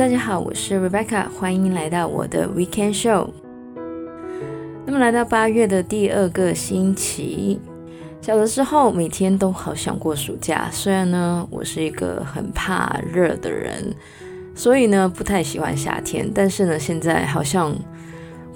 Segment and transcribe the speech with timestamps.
[0.00, 3.28] 大家好，我是 Rebecca，欢迎来到我的 Weekend Show。
[4.86, 7.60] 那么来到八月的第二个星期，
[8.22, 13.94] 小的时候每天都好想过暑假，虽然呢我是一个很怕热的人，
[14.54, 17.76] 所以呢不太喜欢夏天，但是呢现在好像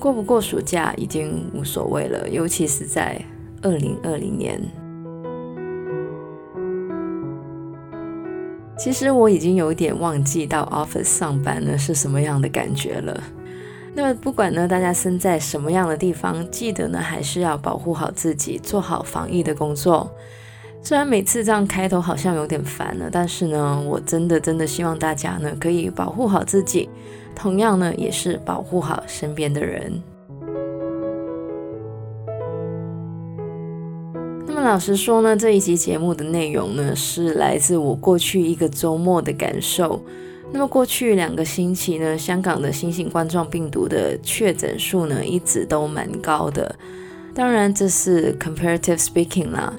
[0.01, 3.21] 过不过暑假已经无所谓了，尤其是在
[3.61, 4.59] 二零二零年。
[8.77, 13.23] 其实我已经有点忘记到 office 上班呢是什么样的感觉了。
[13.95, 20.11] 那么不管呢大家身在什么样的地方，记得呢还是要保护好自己，做好防疫的工作。
[20.83, 26.91] 虽然每次这样开头好像有点烦了，但是呢我真的真的希望大家呢可以保护好自己，
[27.35, 30.03] 同样呢也是保护好身边的人。
[34.65, 40.03] 老实说呢，这一集节目的内容呢，是来自我过去一个周末的感受。
[40.53, 46.75] 那么过去两个星期呢，香港的新型冠状病毒的确诊数呢，一直都蛮高的。
[47.35, 49.73] 当然，这是 comparative speaking 啦。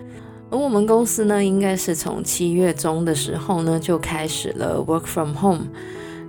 [0.52, 5.66] 而我们公司呢，应该是从七月中的时候呢，就开始了 work from home。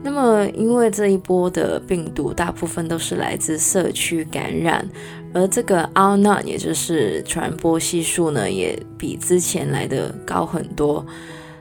[0.06, 4.88] 那么，因为这一波的病毒大部分都是来自社区感染，
[5.34, 11.04] 而这个 R0，也就是传播系数呢，也比之前来的高很多。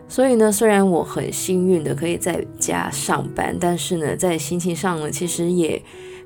[0.07, 5.81] 所以呢，虽然我很幸运的可以在家上班，但是呢，在心情上呢，其实也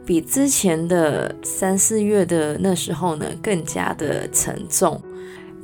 [0.06, 5.02] 比之前的三四月的那时候呢，更加的沉重。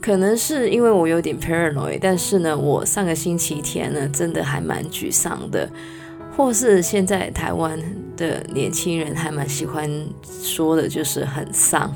[0.02, 5.70] 可能是因为我有点 paranoid，但是呢，我上个星期天呢，真的还蛮沮丧的。
[6.36, 7.80] 或是现在台湾
[8.18, 9.90] 的年轻人还蛮喜欢
[10.42, 11.90] 说的，就是很丧。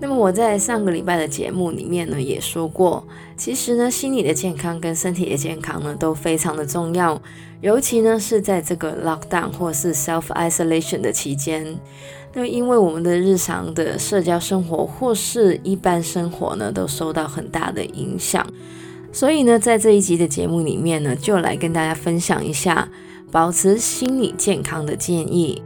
[0.00, 3.02] 那么我在上个礼拜的节目里面呢，也说过，
[3.36, 7.20] 其实呢，心理的健康跟身体的健康呢，都非常的重要，
[7.62, 11.64] 尤其呢是在这个 lockdown 或是 self isolation 的期间，
[12.34, 18.46] 那因为我们的日常的社交生活或是一般生活呢，都受到很大的影响。
[19.14, 22.88] 所以呢，在这一集的节目里面呢，就来跟大家分享一下
[23.30, 25.62] 保持心理健康的建议。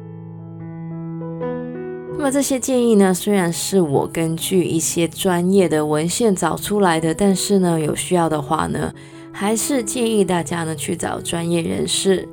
[2.19, 8.93] 那么这些建议呢，虽然是我根据一些专业的文献找出来的，但是呢，有需要的话呢，
[9.33, 12.29] 还是建议大家呢去找专业人士。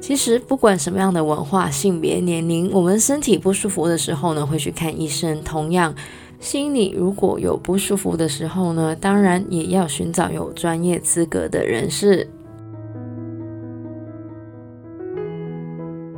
[0.00, 5.42] 其实不管什么样的文化、性别、年龄，我们身体不舒服的时候呢，会去看医生。
[5.42, 5.92] 同样。
[6.42, 12.28] 心里如果有不舒服的时候呢，当然也要寻找有专业资格的人士。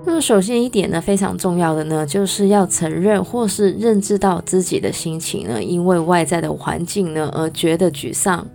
[0.06, 8.46] 那么首先一点呢，非常重要的呢，就是要承认或是认知到自己的心情呢，因为外在的环境呢而觉得沮丧。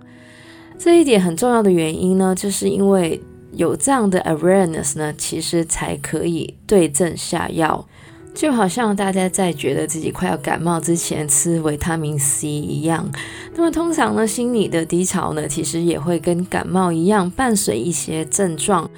[0.76, 7.86] 这一点很重要的原因呢，就是因为有这样的 awareness 呢，其实才可以对症下药。
[8.32, 13.06] 就好像大家在觉得自己快要感冒之前吃维他命 C 一样，
[13.54, 18.88] 那么通常呢，心理的低潮呢，其实也会跟感冒一样，伴随一些症状，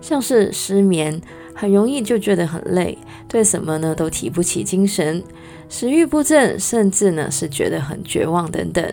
[0.00, 1.20] 像是失眠，
[1.54, 5.22] 很容易就觉得很累，对什么呢都提不起精神，
[5.68, 8.92] 食欲不振，甚至呢是觉得很绝望等等。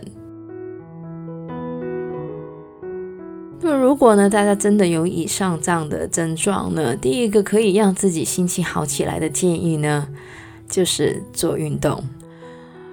[3.62, 10.08] 那么如果呢，大家真的有以上这样的症状呢，第一个可以让自己心情好起来的建议呢，
[10.66, 12.02] 就是做运动。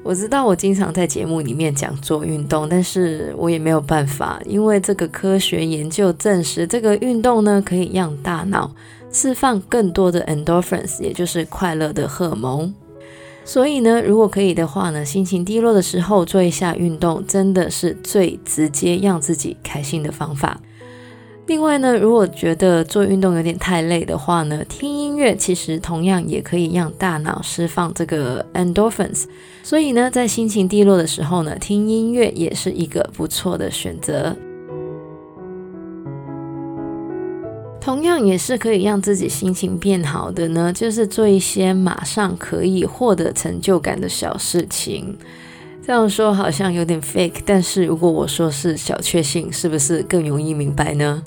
[0.04, 8.70] 我知道我经常在节目里面讲做运动，但是我也没有办法，因为这个科学研究证实，这个运动呢可以让大脑
[9.12, 12.74] 释放更多的 endorphins，也就是快乐的荷尔蒙。
[13.48, 20.60] 所以呢，如果可以的话呢，心情低落的时候做一下运动，真的是最直接让自己开心的方法。
[21.46, 29.24] 另外呢，如果觉得做运动有点太累的话呢，听音乐其实同样也可以让大脑释放这个 endorphins。
[29.64, 34.36] 所以呢，在心情低落的时候呢，听音乐也是一个不错的选择。
[37.88, 45.18] 同样也是可以让自己心情变好的呢，就是做一些马上可以获得成就感的小事情。
[45.82, 51.24] 这样说好像有点 fake，但是如果我说是小确幸，是不是更容易明白呢？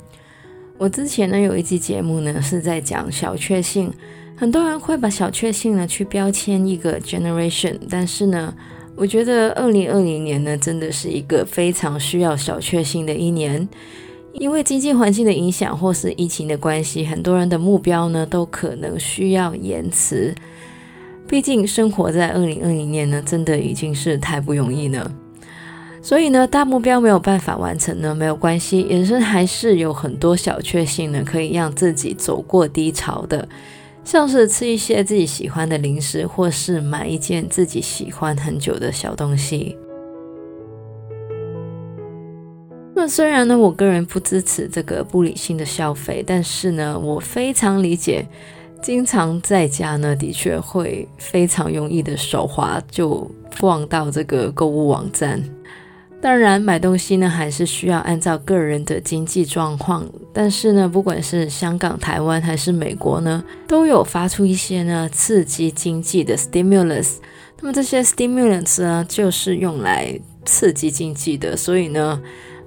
[0.77, 3.91] 我之前呢有一集节目呢是在讲小确幸，
[4.35, 8.53] 很多人会把小确幸呢去标签一个 generation，但是呢，
[8.95, 13.67] 我觉得二零二零年呢真的是一个非常需要小确幸的一年。
[14.33, 20.33] 因为经济环境的影响，或是疫情的关系，很多人的目标呢都可能需要延迟。
[21.27, 25.11] 毕竟生活在二零二零年呢，真的已经是太不容易了。
[26.01, 33.47] 所以呢，大目标没有办法完成呢，没有关系，人生还是有很多小确幸呢，可以让自己走过低潮的，
[34.03, 39.77] 像是吃一些自己喜欢的零食，或是买一件自己喜欢很久的小东西。
[43.01, 48.23] 那虽然呢，我个人不支持这个不理性的消费，但是呢，我非常理解，
[48.79, 53.27] 经常在家呢，的确会非常容易的手滑就
[53.59, 55.43] 逛到这个购物网站。
[56.21, 60.07] 当然，买东西呢还是需要按照个人的经济状况。
[60.31, 67.15] 但是呢，不管是香港、台湾还是美国呢，都有发出一些呢刺激经济的 stimulus。
[67.59, 71.57] 那么这些 stimulus 呢，就是用来刺激经济的。
[71.57, 72.21] 所以呢，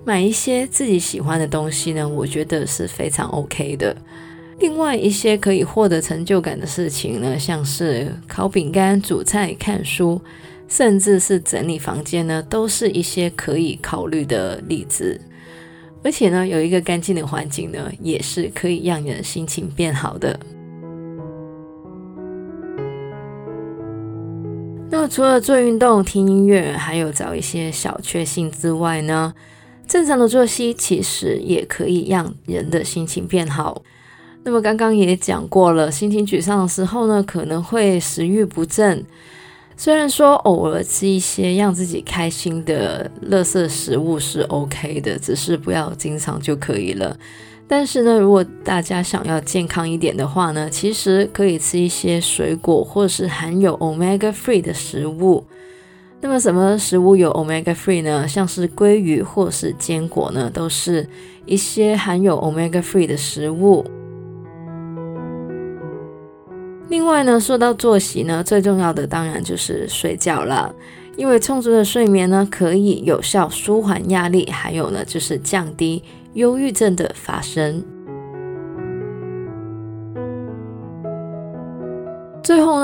[0.05, 3.97] 买一些自己喜欢的东西呢，我觉得是非常 OK 的。
[4.59, 10.21] 另外一些可以获得成就感的事情呢，像是烤饼干、煮菜、看书。
[10.67, 15.21] 甚至是整理房间呢，都是一些可以考虑的例子。
[16.03, 20.41] 而且呢，有一个干净的环境呢，也是可以让人心情变好的。
[24.91, 29.35] 那除了做运动、听音乐，还有找一些小确幸之外呢，
[29.95, 33.81] 正常的作息其实也可以让人的心情变好。
[34.43, 39.05] 那么刚刚也讲过了，心情沮丧的时候呢，可能会食欲不振。
[39.77, 47.17] 虽然说偶尔吃一些让自己开心的垃圾食物是 OK 的，只是不要经常就可以了。
[47.69, 55.45] 但是呢，如果大家想要健康一点的话呢，其实可以吃一些水果或是含有 Omega 3的食物。
[56.25, 58.27] 那么什么食物有 Omega 3呢？
[58.27, 61.07] 像是鲑鱼或是坚果呢，都是
[61.45, 63.85] 一些含有 Omega 3的食物。
[66.89, 70.75] 另外呢，说到作息呢，最重要的当然就是睡觉了，
[71.19, 77.85] 因为充足的睡眠呢，可以有效舒缓压力，还有呢，就是降低忧郁症的发生。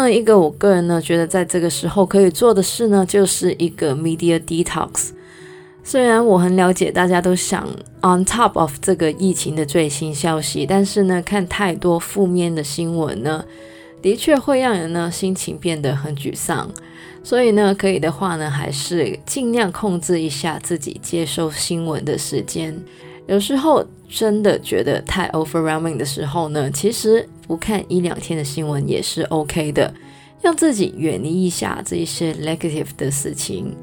[0.01, 5.11] 呢，一个我个人呢觉得在这个时候可以做的事呢，就是一个 media detox。
[5.83, 7.67] 虽然我很了解大家都想
[8.03, 13.45] on top of 这个疫情的最新消息，但是呢，看太多负面的新闻呢。
[14.03, 16.71] 的确会让人呢心情变得很沮丧，
[17.23, 22.75] 所以呢，可以的话呢，还是尽量控制一下自己接收新闻的时间。
[23.27, 29.93] 有时候真的觉得太 overwhelming 的时候呢，其实不看一两天的新闻也是 OK 的，
[30.41, 33.77] 让自己远离一下这一些 negative 的事情。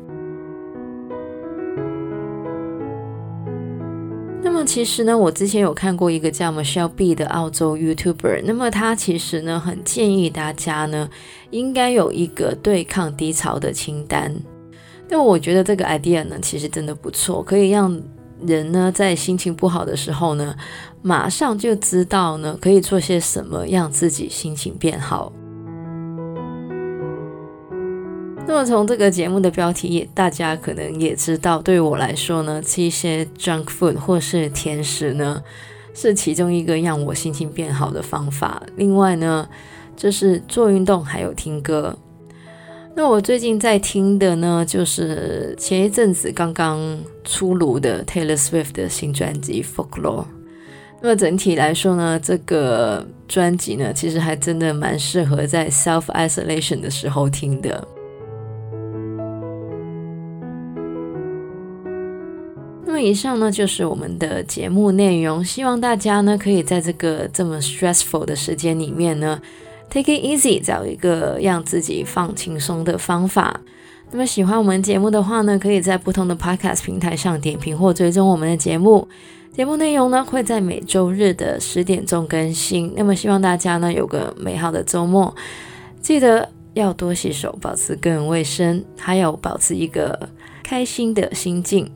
[4.42, 11.10] 那么其实呢，我之前有看过一个叫 Michelle B 的澳洲 YouTuber，那么他其实呢很建议大家呢
[11.50, 14.34] 应该有一个对抗低潮的清单。
[15.10, 18.02] 那我觉得这个 idea 呢其实真的不错，可以让
[18.46, 20.56] 人呢在心情不好的时候呢，
[21.02, 25.32] 马上就知道呢可以做些什么让自己心情变好。
[28.50, 35.44] 那么从这个节目的标题也，大家可能也知道，对我来说呢，吃一些 junk food 或是甜食呢，
[35.94, 38.64] 是其中一个让我心情变好的方法。
[38.78, 39.50] 另外呢，
[39.98, 41.98] 就是做运动还有听歌。
[43.00, 46.80] 那我最近在听的呢，就是前一阵子刚刚
[47.24, 50.24] 出炉的 Taylor Swift 的新专辑《Folklore》。
[51.00, 57.88] 那么整体来说呢，这个专辑呢，其实还真的蛮适合在 self isolation 的时候听的。
[62.84, 69.40] 那么以上呢就是我们的节目内容，希望大家呢可以在这个这么 stressful 的时间里面呢
[69.90, 73.60] ，take it easy，找一个让自己放轻松的方法。
[74.12, 79.08] 那么喜欢我们节目的话呢，可以在不同的 podcast 平台上点评或追踪我们的节目。
[79.52, 82.94] 节目内容呢会在每周日的十点钟更新。
[82.96, 85.36] 那么希望大家呢有个美好的周末，
[86.00, 90.30] 记得要多洗手，保持个人卫生，还有保持一个
[90.64, 91.90] 开心的心境。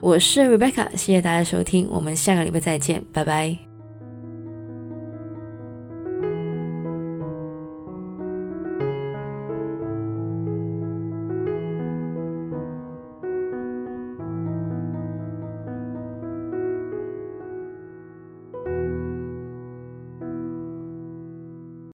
[0.00, 3.67] 我是 Rebecca，谢谢大家收听，我们下个礼拜再见，拜拜。